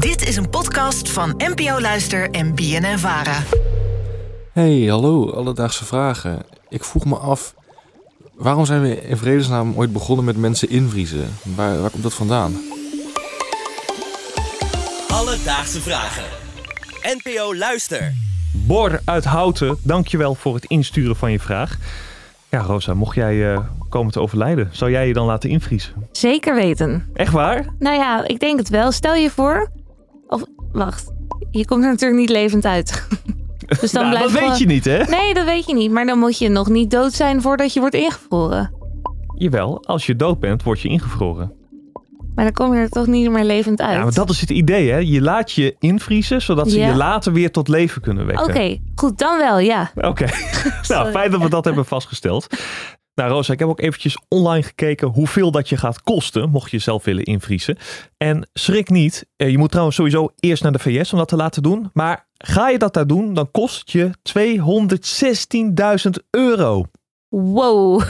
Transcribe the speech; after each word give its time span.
Dit 0.00 0.28
is 0.28 0.36
een 0.36 0.50
podcast 0.50 1.10
van 1.10 1.34
NPO 1.36 1.80
Luister 1.80 2.30
en 2.30 2.54
BNN 2.54 2.98
Vara. 2.98 3.42
Hey, 4.52 4.84
hallo, 4.84 5.30
alledaagse 5.30 5.84
vragen. 5.84 6.42
Ik 6.68 6.84
vroeg 6.84 7.04
me 7.04 7.16
af, 7.16 7.54
waarom 8.34 8.64
zijn 8.64 8.82
we 8.82 9.00
in 9.00 9.16
vredesnaam 9.16 9.74
ooit 9.76 9.92
begonnen 9.92 10.24
met 10.24 10.36
mensen 10.36 10.68
invriezen? 10.68 11.28
Waar, 11.56 11.80
waar 11.80 11.90
komt 11.90 12.02
dat 12.02 12.14
vandaan? 12.14 12.56
Alledaagse 15.08 15.80
vragen. 15.80 16.24
NPO 17.02 17.54
Luister. 17.54 18.14
Bor 18.52 19.00
uit 19.04 19.24
Houten, 19.24 19.76
dankjewel 19.82 20.34
voor 20.34 20.54
het 20.54 20.64
insturen 20.64 21.16
van 21.16 21.32
je 21.32 21.40
vraag. 21.40 21.78
Ja, 22.48 22.60
Rosa, 22.60 22.94
mocht 22.94 23.14
jij 23.14 23.52
eh, 23.52 23.60
komen 23.88 24.12
te 24.12 24.20
overlijden, 24.20 24.68
zou 24.72 24.90
jij 24.90 25.06
je 25.06 25.12
dan 25.12 25.26
laten 25.26 25.50
invriezen? 25.50 25.92
Zeker 26.12 26.54
weten. 26.54 27.10
Echt 27.14 27.32
waar? 27.32 27.66
Nou 27.78 27.96
ja, 27.96 28.26
ik 28.26 28.40
denk 28.40 28.58
het 28.58 28.68
wel. 28.68 28.92
Stel 28.92 29.14
je 29.14 29.30
voor. 29.30 29.70
Wacht, 30.72 31.10
je 31.50 31.64
komt 31.64 31.84
er 31.84 31.90
natuurlijk 31.90 32.20
niet 32.20 32.30
levend 32.30 32.64
uit. 32.64 33.06
dus 33.80 33.92
dan 33.92 34.02
Nou, 34.02 34.16
blijft 34.16 34.34
dat 34.34 34.48
weet 34.48 34.58
je 34.58 34.66
niet, 34.66 34.84
hè? 34.84 35.04
Nee, 35.04 35.34
dat 35.34 35.44
weet 35.44 35.66
je 35.66 35.74
niet. 35.74 35.90
Maar 35.90 36.06
dan 36.06 36.18
moet 36.18 36.38
je 36.38 36.48
nog 36.48 36.68
niet 36.68 36.90
dood 36.90 37.12
zijn 37.12 37.42
voordat 37.42 37.72
je 37.72 37.80
wordt 37.80 37.94
ingevroren. 37.94 38.74
Jawel, 39.36 39.84
als 39.86 40.06
je 40.06 40.16
dood 40.16 40.40
bent, 40.40 40.62
word 40.62 40.80
je 40.80 40.88
ingevroren. 40.88 41.52
Maar 42.34 42.44
dan 42.44 42.52
kom 42.66 42.74
je 42.74 42.80
er 42.80 42.88
toch 42.88 43.06
niet 43.06 43.30
meer 43.30 43.44
levend 43.44 43.80
uit. 43.80 43.96
Ja, 43.96 44.02
maar 44.02 44.14
dat 44.14 44.30
is 44.30 44.40
het 44.40 44.50
idee, 44.50 44.90
hè? 44.90 44.96
Je 44.96 45.20
laat 45.20 45.52
je 45.52 45.76
invriezen, 45.78 46.42
zodat 46.42 46.70
ze 46.70 46.78
Ja. 46.78 46.86
je 46.88 46.94
later 46.94 47.32
weer 47.32 47.50
tot 47.50 47.68
leven 47.68 48.02
kunnen 48.02 48.26
wekken. 48.26 48.44
Oké, 48.46 48.78
goed, 48.94 49.18
dan 49.18 49.38
wel, 49.38 49.58
ja. 49.58 49.90
Oké. 49.94 50.26
nou, 50.88 51.10
fijn 51.10 51.30
dat 51.30 51.42
we 51.42 51.48
dat 51.48 51.64
hebben 51.64 51.84
vastgesteld. 51.84 52.46
Nou, 53.14 53.30
Rosa, 53.30 53.52
ik 53.52 53.58
heb 53.58 53.68
ook 53.68 53.80
eventjes 53.80 54.18
online 54.28 54.62
gekeken 54.62 55.08
hoeveel 55.08 55.50
dat 55.50 55.68
je 55.68 55.76
gaat 55.76 56.02
kosten, 56.02 56.50
mocht 56.50 56.70
je 56.70 56.78
zelf 56.78 57.04
willen 57.04 57.24
invriezen. 57.24 57.78
En 58.16 58.48
schrik 58.52 58.88
niet, 58.88 59.26
eh, 59.36 59.50
je 59.50 59.58
moet 59.58 59.70
trouwens 59.70 59.96
sowieso 59.96 60.32
eerst 60.40 60.62
naar 60.62 60.72
de 60.72 60.78
VS 60.78 61.12
om 61.12 61.18
dat 61.18 61.28
te 61.28 61.36
laten 61.36 61.62
doen. 61.62 61.90
Maar 61.92 62.28
ga 62.32 62.68
je 62.68 62.78
dat 62.78 62.94
daar 62.94 63.06
doen, 63.06 63.34
dan 63.34 63.50
kost 63.50 63.90
je 63.90 64.10
216.000 64.22 66.22
euro. 66.30 66.84
Wow. 67.28 68.02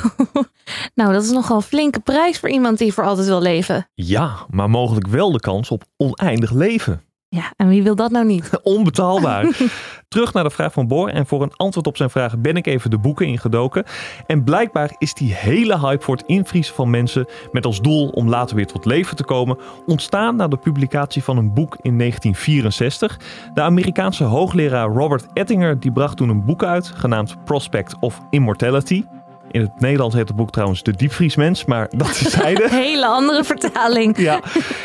nou, 0.94 1.12
dat 1.12 1.22
is 1.22 1.30
nogal 1.30 1.56
een 1.56 1.62
flinke 1.62 2.00
prijs 2.00 2.38
voor 2.38 2.48
iemand 2.48 2.78
die 2.78 2.92
voor 2.92 3.04
altijd 3.04 3.26
wil 3.26 3.42
leven. 3.42 3.88
Ja, 3.94 4.46
maar 4.48 4.70
mogelijk 4.70 5.06
wel 5.06 5.32
de 5.32 5.40
kans 5.40 5.70
op 5.70 5.84
oneindig 5.96 6.50
leven. 6.50 7.02
Ja, 7.32 7.52
en 7.56 7.68
wie 7.68 7.82
wil 7.82 7.94
dat 7.94 8.10
nou 8.10 8.26
niet? 8.26 8.50
Onbetaalbaar. 8.62 9.56
Terug 10.08 10.32
naar 10.32 10.44
de 10.44 10.50
vraag 10.50 10.72
van 10.72 10.88
Bor. 10.88 11.08
En 11.08 11.26
voor 11.26 11.42
een 11.42 11.52
antwoord 11.56 11.86
op 11.86 11.96
zijn 11.96 12.10
vragen 12.10 12.42
ben 12.42 12.56
ik 12.56 12.66
even 12.66 12.90
de 12.90 12.98
boeken 12.98 13.26
ingedoken. 13.26 13.84
En 14.26 14.44
blijkbaar 14.44 14.94
is 14.98 15.14
die 15.14 15.34
hele 15.34 15.78
hype 15.78 16.04
voor 16.04 16.16
het 16.16 16.26
invriezen 16.26 16.74
van 16.74 16.90
mensen 16.90 17.26
met 17.52 17.66
als 17.66 17.80
doel 17.80 18.08
om 18.08 18.28
later 18.28 18.56
weer 18.56 18.66
tot 18.66 18.84
leven 18.84 19.16
te 19.16 19.24
komen 19.24 19.58
ontstaan 19.86 20.36
na 20.36 20.48
de 20.48 20.56
publicatie 20.56 21.24
van 21.24 21.36
een 21.36 21.54
boek 21.54 21.78
in 21.82 21.98
1964. 21.98 23.20
De 23.54 23.60
Amerikaanse 23.60 24.24
hoogleraar 24.24 24.88
Robert 24.88 25.26
Ettinger 25.32 25.80
die 25.80 25.92
bracht 25.92 26.16
toen 26.16 26.28
een 26.28 26.44
boek 26.44 26.64
uit 26.64 26.92
genaamd 26.96 27.44
Prospect 27.44 27.96
of 28.00 28.20
Immortality. 28.30 29.04
In 29.50 29.60
het 29.60 29.80
Nederlands 29.80 30.14
heet 30.14 30.28
het 30.28 30.36
boek 30.36 30.50
trouwens 30.50 30.82
De 30.82 30.92
Diepvriesmens, 30.92 31.64
maar 31.64 31.88
dat 31.96 32.08
is 32.08 32.30
zijde. 32.30 32.68
Hele 32.70 33.06
andere 33.06 33.44
vertaling. 33.44 34.18
Ja, 34.18 34.40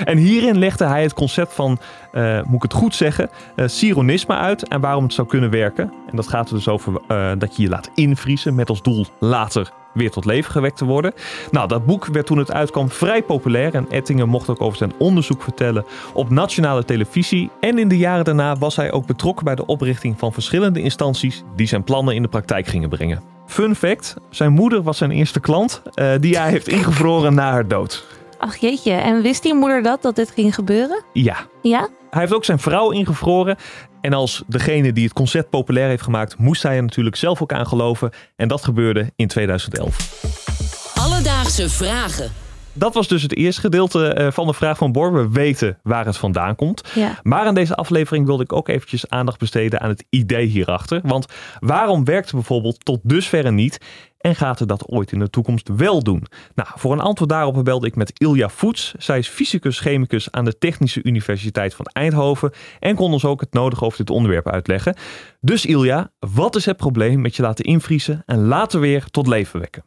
en 0.05 0.17
hierin 0.17 0.57
legde 0.57 0.85
hij 0.85 1.01
het 1.01 1.13
concept 1.13 1.53
van, 1.53 1.79
eh, 2.11 2.41
moet 2.43 2.55
ik 2.55 2.61
het 2.61 2.73
goed 2.73 2.95
zeggen, 2.95 3.29
eh 3.55 3.67
sironisme 3.67 4.35
uit 4.35 4.67
en 4.67 4.81
waarom 4.81 5.03
het 5.03 5.13
zou 5.13 5.27
kunnen 5.27 5.49
werken. 5.49 5.93
En 6.09 6.15
dat 6.15 6.27
gaat 6.27 6.49
er 6.49 6.55
dus 6.55 6.67
over 6.67 7.01
eh, 7.07 7.31
dat 7.37 7.55
je 7.55 7.61
je 7.61 7.69
laat 7.69 7.89
invriezen 7.95 8.55
met 8.55 8.69
als 8.69 8.81
doel 8.81 9.05
later 9.19 9.71
weer 9.93 10.11
tot 10.11 10.25
leven 10.25 10.51
gewekt 10.51 10.77
te 10.77 10.85
worden. 10.85 11.13
Nou, 11.51 11.67
dat 11.67 11.85
boek 11.85 12.05
werd 12.05 12.25
toen 12.25 12.37
het 12.37 12.53
uitkwam 12.53 12.89
vrij 12.89 13.23
populair 13.23 13.73
en 13.73 13.89
Ettingen 13.89 14.29
mocht 14.29 14.49
ook 14.49 14.61
over 14.61 14.77
zijn 14.77 14.93
onderzoek 14.97 15.41
vertellen 15.41 15.85
op 16.13 16.29
nationale 16.29 16.85
televisie. 16.85 17.51
En 17.59 17.77
in 17.77 17.87
de 17.87 17.97
jaren 17.97 18.25
daarna 18.25 18.55
was 18.55 18.75
hij 18.75 18.91
ook 18.91 19.05
betrokken 19.05 19.45
bij 19.45 19.55
de 19.55 19.65
oprichting 19.65 20.19
van 20.19 20.33
verschillende 20.33 20.81
instanties 20.81 21.43
die 21.55 21.67
zijn 21.67 21.83
plannen 21.83 22.15
in 22.15 22.21
de 22.21 22.27
praktijk 22.27 22.67
gingen 22.67 22.89
brengen. 22.89 23.34
Fun 23.55 23.75
fact, 23.75 24.13
zijn 24.29 24.51
moeder 24.51 24.83
was 24.83 24.97
zijn 24.97 25.11
eerste 25.11 25.39
klant 25.39 25.81
eh, 25.93 26.13
die 26.19 26.37
hij 26.37 26.49
heeft 26.49 26.67
ingevroren 26.67 27.33
na 27.33 27.51
haar 27.51 27.67
dood. 27.67 28.05
Ach 28.37 28.55
jeetje, 28.57 28.91
en 28.91 29.21
wist 29.21 29.43
die 29.43 29.53
moeder 29.53 29.83
dat, 29.83 30.01
dat 30.01 30.15
dit 30.15 30.31
ging 30.31 30.55
gebeuren? 30.55 31.03
Ja, 31.13 31.37
Ja? 31.61 31.89
Hij 32.09 32.21
heeft 32.21 32.33
ook 32.33 32.45
zijn 32.45 32.59
vrouw 32.59 32.91
ingevroren. 32.91 33.57
En 34.01 34.13
als 34.13 34.43
degene 34.47 34.93
die 34.93 35.03
het 35.03 35.13
concept 35.13 35.49
populair 35.49 35.87
heeft 35.87 36.03
gemaakt, 36.03 36.37
moest 36.37 36.63
hij 36.63 36.75
er 36.75 36.81
natuurlijk 36.81 37.15
zelf 37.15 37.41
ook 37.41 37.53
aan 37.53 37.67
geloven. 37.67 38.11
En 38.35 38.47
dat 38.47 38.63
gebeurde 38.63 39.11
in 39.15 39.27
2011. 39.27 40.93
Alledaagse 40.95 41.69
vragen. 41.69 42.31
Dat 42.77 42.93
was 42.93 43.07
dus 43.07 43.21
het 43.21 43.35
eerste 43.35 43.61
gedeelte 43.61 44.07
eh, 44.07 44.31
van 44.31 44.47
de 44.47 44.53
vraag 44.53 44.77
van 44.77 44.91
Bor. 44.91 45.13
We 45.13 45.29
weten 45.29 45.77
waar 45.83 46.05
het 46.05 46.17
vandaan 46.17 46.55
komt. 46.55 46.91
Ja. 46.93 47.19
Maar 47.23 47.47
in 47.47 47.53
deze 47.53 47.75
aflevering 47.75 48.25
wilde 48.25 48.43
ik 48.43 48.53
ook 48.53 48.67
eventjes 48.67 49.09
aandacht 49.09 49.39
besteden 49.39 49.81
aan 49.81 49.89
het 49.89 50.05
idee 50.09 50.45
hierachter. 50.45 51.01
Want 51.03 51.25
waarom 51.59 52.05
werkt 52.05 52.25
het 52.25 52.35
bijvoorbeeld 52.35 52.85
tot 52.85 52.99
dusverre 53.03 53.51
niet? 53.51 53.77
En 54.17 54.35
gaat 54.35 54.59
het 54.59 54.67
dat 54.67 54.87
ooit 54.87 55.11
in 55.11 55.19
de 55.19 55.29
toekomst 55.29 55.69
wel 55.75 56.03
doen? 56.03 56.23
Nou, 56.55 56.69
voor 56.75 56.91
een 56.91 56.99
antwoord 56.99 57.29
daarop 57.29 57.63
belde 57.63 57.87
ik 57.87 57.95
met 57.95 58.19
Ilja 58.19 58.49
Voets. 58.49 58.93
Zij 58.97 59.17
is 59.17 59.27
fysicus-chemicus 59.27 60.31
aan 60.31 60.45
de 60.45 60.57
Technische 60.57 61.03
Universiteit 61.03 61.73
van 61.73 61.85
Eindhoven. 61.85 62.51
En 62.79 62.95
kon 62.95 63.11
ons 63.11 63.25
ook 63.25 63.41
het 63.41 63.53
nodige 63.53 63.85
over 63.85 63.97
dit 63.97 64.09
onderwerp 64.09 64.49
uitleggen. 64.49 64.95
Dus 65.41 65.65
Ilja, 65.65 66.11
wat 66.19 66.55
is 66.55 66.65
het 66.65 66.77
probleem 66.77 67.21
met 67.21 67.35
je 67.35 67.41
laten 67.41 67.65
invriezen 67.65 68.23
en 68.25 68.45
later 68.45 68.79
weer 68.79 69.05
tot 69.11 69.27
leven 69.27 69.59
wekken? 69.59 69.83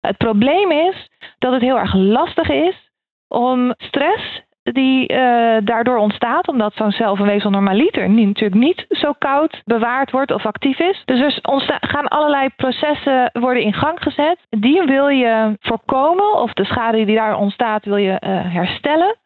Het 0.00 0.16
probleem 0.16 0.70
is 0.70 1.08
dat 1.38 1.52
het 1.52 1.62
heel 1.62 1.78
erg 1.78 1.94
lastig 1.94 2.48
is 2.48 2.90
om 3.28 3.74
stress 3.76 4.42
die 4.62 5.06
eh, 5.06 5.56
daardoor 5.64 5.96
ontstaat, 5.96 6.48
omdat 6.48 6.74
zo'n 6.74 6.90
cel 6.90 7.16
van 7.16 7.26
weefsel 7.26 7.50
normaliter 7.50 8.08
niet, 8.08 8.26
natuurlijk 8.26 8.60
niet 8.60 8.86
zo 8.88 9.12
koud 9.18 9.62
bewaard 9.64 10.10
wordt 10.10 10.32
of 10.32 10.46
actief 10.46 10.78
is. 10.78 11.02
Dus 11.04 11.20
er 11.20 11.78
gaan 11.80 12.08
allerlei 12.08 12.48
processen 12.56 13.30
worden 13.32 13.62
in 13.62 13.72
gang 13.72 14.02
gezet. 14.02 14.38
Die 14.48 14.82
wil 14.82 15.08
je 15.08 15.56
voorkomen 15.60 16.34
of 16.34 16.52
de 16.52 16.64
schade 16.64 17.04
die 17.04 17.16
daar 17.16 17.36
ontstaat 17.36 17.84
wil 17.84 17.96
je 17.96 18.18
eh, 18.18 18.52
herstellen. 18.52 19.16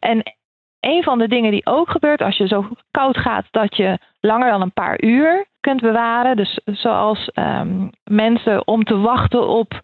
En 0.00 0.22
een 0.80 1.02
van 1.02 1.18
de 1.18 1.28
dingen 1.28 1.50
die 1.50 1.66
ook 1.66 1.90
gebeurt 1.90 2.22
als 2.22 2.36
je 2.36 2.46
zo 2.46 2.68
koud 2.90 3.16
gaat 3.16 3.46
dat 3.50 3.76
je 3.76 3.98
langer 4.20 4.50
dan 4.50 4.60
een 4.60 4.72
paar 4.72 5.02
uur 5.02 5.46
kunt 5.60 5.80
bewaren. 5.80 6.36
Dus 6.36 6.60
zoals 6.64 7.30
ehm, 7.32 7.88
mensen 8.04 8.66
om 8.66 8.84
te 8.84 8.98
wachten 8.98 9.48
op 9.48 9.80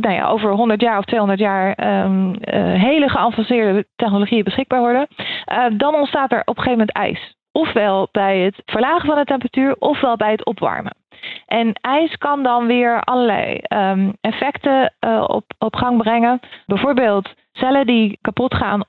nou 0.00 0.14
ja, 0.14 0.28
over 0.28 0.52
100 0.52 0.80
jaar 0.80 0.98
of 0.98 1.04
200 1.04 1.40
jaar 1.40 1.72
eh, 1.72 2.10
hele 2.82 3.08
geavanceerde 3.08 3.86
technologieën 3.96 4.44
beschikbaar 4.44 4.80
worden, 4.80 5.06
eh, 5.44 5.64
dan 5.72 5.94
ontstaat 5.94 6.32
er 6.32 6.40
op 6.40 6.56
een 6.56 6.62
gegeven 6.62 6.78
moment 6.78 6.96
ijs. 6.96 7.38
Ofwel 7.52 8.08
bij 8.12 8.38
het 8.38 8.62
verlagen 8.64 9.06
van 9.06 9.18
de 9.18 9.24
temperatuur, 9.24 9.76
ofwel 9.78 10.16
bij 10.16 10.30
het 10.30 10.44
opwarmen. 10.44 10.96
En 11.46 11.72
ijs 11.72 12.16
kan 12.16 12.42
dan 12.42 12.66
weer 12.66 13.00
allerlei 13.00 13.58
ehm, 13.58 14.12
effecten 14.20 14.94
eh, 14.98 15.24
op, 15.26 15.44
op 15.58 15.74
gang 15.74 16.02
brengen. 16.02 16.40
Bijvoorbeeld 16.66 17.34
cellen 17.52 17.86
die 17.86 18.18
kapot 18.20 18.54
gaan 18.54 18.84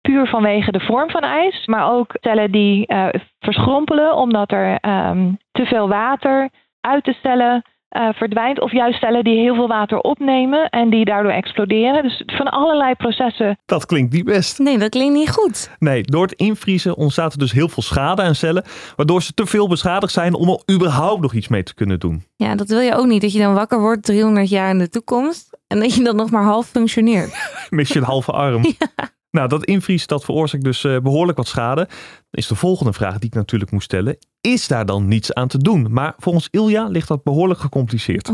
puur 0.00 0.26
vanwege 0.26 0.72
de 0.72 0.80
vorm 0.80 1.10
van 1.10 1.22
ijs, 1.22 1.66
maar 1.66 1.92
ook 1.92 2.16
cellen 2.20 2.52
die 2.52 2.86
eh, 2.86 3.08
verschrompelen 3.38 4.16
omdat 4.16 4.52
er 4.52 4.78
ehm, 4.80 5.32
te 5.52 5.66
veel 5.66 5.88
water 5.88 6.50
uit 6.80 7.04
de 7.04 7.16
cellen 7.22 7.62
eh, 7.88 8.08
verdwijnt. 8.12 8.60
Of 8.60 8.72
juist 8.72 8.98
cellen 8.98 9.24
die 9.24 9.40
heel 9.40 9.54
veel 9.54 9.68
water 9.68 9.98
opnemen 9.98 10.68
en 10.68 10.90
die 10.90 11.04
daardoor 11.04 11.32
exploderen. 11.32 12.02
Dus 12.02 12.22
van 12.26 12.48
allerlei 12.48 12.94
processen. 12.94 13.58
Dat 13.66 13.86
klinkt 13.86 14.12
niet 14.12 14.24
best. 14.24 14.58
Nee, 14.58 14.78
dat 14.78 14.88
klinkt 14.88 15.14
niet 15.14 15.30
goed. 15.30 15.70
Nee, 15.78 16.02
door 16.02 16.22
het 16.22 16.32
invriezen 16.32 16.96
ontstaat 16.96 17.32
er 17.32 17.38
dus 17.38 17.52
heel 17.52 17.68
veel 17.68 17.82
schade 17.82 18.22
aan 18.22 18.34
cellen, 18.34 18.64
waardoor 18.96 19.22
ze 19.22 19.32
te 19.34 19.46
veel 19.46 19.68
beschadigd 19.68 20.12
zijn 20.12 20.34
om 20.34 20.48
er 20.48 20.74
überhaupt 20.74 21.22
nog 21.22 21.32
iets 21.32 21.48
mee 21.48 21.62
te 21.62 21.74
kunnen 21.74 22.00
doen. 22.00 22.24
Ja, 22.36 22.54
dat 22.54 22.68
wil 22.68 22.80
je 22.80 22.94
ook 22.94 23.06
niet. 23.06 23.22
Dat 23.22 23.32
je 23.32 23.38
dan 23.38 23.54
wakker 23.54 23.80
wordt 23.80 24.02
300 24.02 24.48
jaar 24.48 24.70
in 24.70 24.78
de 24.78 24.88
toekomst. 24.88 25.58
En 25.66 25.80
dat 25.80 25.94
je 25.94 26.04
dan 26.04 26.16
nog 26.16 26.30
maar 26.30 26.44
half 26.44 26.66
functioneert. 26.66 27.50
Mis 27.70 27.88
je 27.88 27.98
een 27.98 28.04
halve 28.04 28.32
arm. 28.32 28.62
Nou, 29.36 29.48
dat 29.48 29.64
invriezen 29.64 30.08
dat 30.08 30.24
veroorzaakt 30.24 30.64
dus 30.64 30.84
eh, 30.84 30.96
behoorlijk 30.98 31.38
wat 31.38 31.46
schade. 31.46 31.88
Is 32.30 32.48
de 32.48 32.54
volgende 32.54 32.92
vraag 32.92 33.18
die 33.18 33.28
ik 33.28 33.34
natuurlijk 33.34 33.70
moet 33.70 33.82
stellen. 33.82 34.16
Is 34.40 34.68
daar 34.68 34.86
dan 34.86 35.08
niets 35.08 35.34
aan 35.34 35.48
te 35.48 35.58
doen? 35.58 35.92
Maar 35.92 36.14
volgens 36.16 36.48
Ilja 36.50 36.88
ligt 36.88 37.08
dat 37.08 37.22
behoorlijk 37.22 37.60
gecompliceerd. 37.60 38.28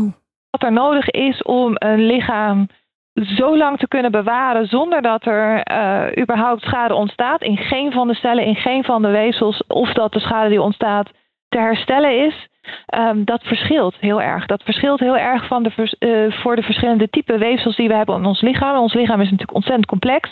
Wat 0.49 0.63
er 0.63 0.71
nodig 0.71 1.09
is 1.09 1.41
om 1.41 1.71
een 1.73 2.05
lichaam 2.05 2.67
zo 3.13 3.57
lang 3.57 3.79
te 3.79 3.87
kunnen 3.87 4.11
bewaren 4.11 4.67
zonder 4.67 5.01
dat 5.01 5.25
er 5.25 5.63
eh, 5.63 6.21
überhaupt 6.21 6.61
schade 6.61 6.93
ontstaat 6.93 7.41
in 7.41 7.57
geen 7.57 7.91
van 7.91 8.07
de 8.07 8.15
cellen, 8.15 8.45
in 8.45 8.55
geen 8.55 8.83
van 8.83 9.01
de 9.01 9.09
weefsels, 9.09 9.63
of 9.67 9.93
dat 9.93 10.13
de 10.13 10.19
schade 10.19 10.49
die 10.49 10.61
ontstaat 10.61 11.09
te 11.49 11.57
herstellen 11.57 12.25
is, 12.25 12.47
ehm, 12.85 13.23
dat 13.23 13.43
verschilt 13.43 13.95
heel 13.99 14.21
erg. 14.21 14.45
Dat 14.45 14.63
verschilt 14.63 14.99
heel 14.99 15.17
erg 15.17 15.47
van 15.47 15.63
de 15.63 15.71
eh, 15.99 16.41
voor 16.41 16.55
de 16.55 16.63
verschillende 16.63 17.09
type 17.09 17.37
weefsels 17.37 17.75
die 17.75 17.87
we 17.87 17.95
hebben 17.95 18.15
in 18.15 18.25
ons 18.25 18.41
lichaam. 18.41 18.77
Ons 18.77 18.93
lichaam 18.93 19.21
is 19.21 19.29
natuurlijk 19.29 19.53
ontzettend 19.53 19.85
complex. 19.85 20.29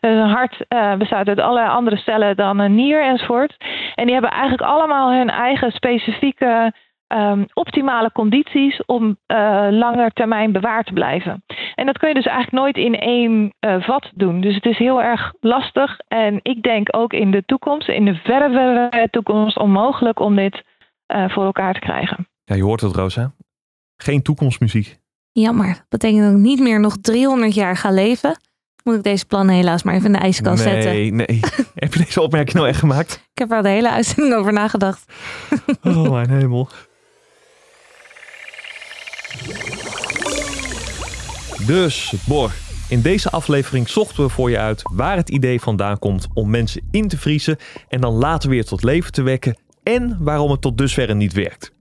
Dus 0.00 0.10
een 0.10 0.28
hart 0.28 0.64
eh, 0.68 0.94
bestaat 0.94 1.28
uit 1.28 1.40
alle 1.40 1.68
andere 1.68 1.96
cellen 1.96 2.36
dan 2.36 2.58
een 2.58 2.74
nier 2.74 3.02
enzovoort. 3.02 3.56
En 3.94 4.04
die 4.04 4.12
hebben 4.12 4.30
eigenlijk 4.30 4.62
allemaal 4.62 5.12
hun 5.12 5.30
eigen 5.30 5.72
specifieke 5.72 6.72
ehm, 7.06 7.44
optimale 7.52 8.12
condities 8.12 8.84
om 8.86 9.16
eh 9.26 9.66
langer 9.70 10.10
termijn 10.10 10.52
bewaard 10.52 10.86
te 10.86 10.92
blijven. 10.92 11.42
En 11.74 11.86
dat 11.86 11.98
kun 11.98 12.08
je 12.08 12.14
dus 12.14 12.26
eigenlijk 12.26 12.62
nooit 12.62 12.76
in 12.76 12.98
één 12.98 13.52
vat 13.80 14.10
doen. 14.14 14.40
Dus 14.40 14.54
het 14.54 14.66
is 14.66 14.78
heel 14.78 15.02
erg 15.02 15.32
lastig. 15.40 15.98
En 16.08 16.40
ik 16.42 16.62
denk 16.62 16.96
ook 16.96 17.12
in 17.12 17.30
de 17.30 17.42
toekomst, 17.46 17.88
in 17.88 18.04
de 18.04 18.14
verre, 18.14 18.50
verre 18.50 19.08
toekomst, 19.10 19.58
onmogelijk 19.58 20.20
om 20.20 20.36
dit 20.36 20.62
voor 21.28 21.44
elkaar 21.44 21.74
te 21.74 21.80
krijgen. 21.80 22.28
Ja, 22.44 22.54
je 22.54 22.62
hoort 22.62 22.80
het, 22.80 22.94
Rosa. 22.94 23.32
Geen 23.96 24.22
toekomstmuziek. 24.22 24.98
Jammer. 25.32 25.66
Dat 25.66 25.88
betekent 25.88 26.22
dat 26.22 26.32
ik 26.32 26.38
niet 26.38 26.60
meer 26.60 26.80
nog 26.80 26.96
300 27.00 27.54
jaar 27.54 27.76
ga 27.76 27.90
leven. 27.90 28.40
Moet 28.84 28.94
ik 28.94 29.02
deze 29.02 29.26
plannen 29.26 29.54
helaas 29.54 29.82
maar 29.82 29.94
even 29.94 30.06
in 30.06 30.12
de 30.12 30.18
ijskast 30.18 30.62
zetten. 30.62 30.92
Nee, 30.92 31.12
nee. 31.12 31.40
Heb 31.74 31.94
je 31.94 32.04
deze 32.04 32.20
opmerking 32.20 32.56
nou 32.56 32.68
echt 32.68 32.78
gemaakt? 32.78 33.12
Ik 33.32 33.38
heb 33.38 33.50
er 33.50 33.62
de 33.62 33.68
hele 33.68 33.90
uitzending 33.90 34.34
over 34.34 34.52
nagedacht. 34.52 35.04
Oh, 35.82 36.10
mijn 36.10 36.30
hemel. 36.30 36.68
Dus, 41.66 42.14
Bor, 42.26 42.52
in 42.88 43.00
deze 43.02 43.30
aflevering 43.30 43.88
zochten 43.88 44.22
we 44.22 44.28
voor 44.28 44.50
je 44.50 44.58
uit 44.58 44.82
waar 44.92 45.16
het 45.16 45.30
idee 45.30 45.60
vandaan 45.60 45.98
komt 45.98 46.26
om 46.34 46.50
mensen 46.50 46.88
in 46.90 47.08
te 47.08 47.18
vriezen 47.18 47.56
en 47.88 48.00
dan 48.00 48.12
later 48.12 48.50
weer 48.50 48.64
tot 48.64 48.82
leven 48.82 49.12
te 49.12 49.22
wekken 49.22 49.56
en 49.82 50.16
waarom 50.20 50.50
het 50.50 50.60
tot 50.60 50.78
dusverre 50.78 51.14
niet 51.14 51.32
werkt. 51.32 51.72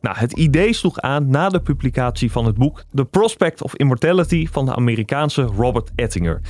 Nou, 0.00 0.16
het 0.16 0.32
idee 0.32 0.72
sloeg 0.72 1.00
aan 1.00 1.30
na 1.30 1.48
de 1.48 1.60
publicatie 1.60 2.32
van 2.32 2.46
het 2.46 2.54
boek 2.54 2.84
The 2.94 3.04
Prospect 3.04 3.62
of 3.62 3.76
Immortality 3.76 4.48
van 4.50 4.64
de 4.64 4.74
Amerikaanse 4.74 5.42
Robert 5.42 5.90
Ettinger. 5.94 6.40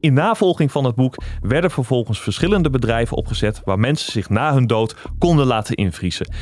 In 0.00 0.12
navolging 0.12 0.72
van 0.72 0.84
het 0.84 0.94
boek 0.94 1.16
werden 1.42 1.70
vervolgens 1.70 2.20
verschillende 2.20 2.70
bedrijven 2.70 3.16
opgezet 3.16 3.60
waar 3.64 3.78
mensen 3.78 4.12
zich 4.12 4.28
na 4.28 4.52
hun 4.52 4.66
dood 4.66 4.96
konden 5.18 5.46
laten 5.46 5.74
invriezen. 5.74 6.32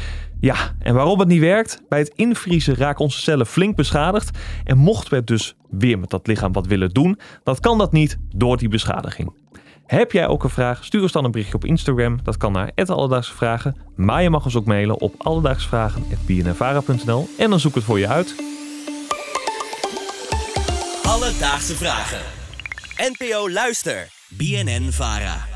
Ja, 0.41 0.57
en 0.79 0.95
waarom 0.95 1.19
het 1.19 1.29
niet 1.29 1.41
werkt? 1.41 1.83
Bij 1.89 1.99
het 1.99 2.13
invriezen 2.15 2.75
raken 2.75 3.05
onze 3.05 3.21
cellen 3.21 3.47
flink 3.47 3.77
beschadigd 3.77 4.39
en 4.65 4.77
mochten 4.77 5.11
we 5.11 5.17
het 5.17 5.27
dus 5.27 5.57
weer 5.71 5.99
met 5.99 6.11
dat 6.11 6.27
lichaam 6.27 6.53
wat 6.53 6.67
willen 6.67 6.91
doen, 6.91 7.19
dan 7.45 7.57
kan 7.61 7.79
dat 7.79 7.93
niet 7.93 8.19
door 8.29 8.57
die 8.57 8.69
beschadiging. 8.69 9.42
Heb 9.93 10.13
jij 10.13 10.27
ook 10.27 10.45
een 10.45 10.51
vraag? 10.51 10.85
Stuur 10.85 11.03
ons 11.03 11.13
dan 11.13 11.25
een 11.25 11.31
berichtje 11.31 11.55
op 11.55 11.65
Instagram. 11.65 12.21
Dat 12.23 12.37
kan 12.37 12.53
naar 12.53 12.71
Alledaagse 12.87 13.35
Vragen. 13.35 13.77
Maar 13.97 14.23
je 14.23 14.31
mag 14.31 14.45
ons 14.45 14.57
ook 14.57 14.65
mailen 14.65 15.01
op 15.01 15.15
alledaagsvragen.bnnvara.nl 15.19 17.29
en 17.39 17.51
dan 17.51 17.61
zoek 17.61 17.75
het 17.75 17.85
voor 17.85 17.99
je 17.99 18.09
uit. 18.09 18.35
Alledaagse 21.03 21.75
vragen. 21.75 22.21
NPO 22.97 23.51
Luister. 23.51 24.09
BNN 24.29 24.93
Vara. 24.93 25.52